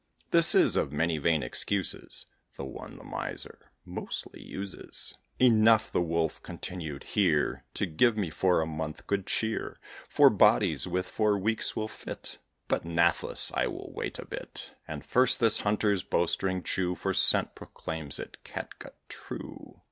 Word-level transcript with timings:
(This 0.31 0.55
is, 0.55 0.77
of 0.77 0.91
many 0.91 1.19
vain 1.19 1.43
excuses, 1.43 2.25
The 2.57 2.65
one 2.65 2.97
the 2.97 3.03
miser 3.03 3.71
mostly 3.85 4.41
uses.) 4.41 5.13
"Enough," 5.39 5.91
the 5.91 6.01
Wolf 6.01 6.41
continued, 6.41 7.03
"here, 7.03 7.65
To 7.75 7.85
give 7.85 8.17
me 8.17 8.31
for 8.31 8.61
a 8.61 8.65
month 8.65 9.05
good 9.05 9.27
cheer. 9.27 9.79
Four 10.09 10.31
bodies 10.31 10.87
with 10.87 11.05
four 11.07 11.37
weeks 11.37 11.75
will 11.75 11.87
fit, 11.87 12.39
But, 12.67 12.83
nathless, 12.83 13.51
I 13.53 13.67
will 13.67 13.93
wait 13.93 14.17
a 14.17 14.25
bit, 14.25 14.73
And 14.87 15.05
first 15.05 15.39
this 15.39 15.59
Hunter's 15.59 16.01
bowstring 16.01 16.63
chew, 16.63 16.95
For 16.95 17.13
scent 17.13 17.53
proclaims 17.53 18.17
it 18.17 18.37
catgut 18.43 18.95
true." 19.07 19.75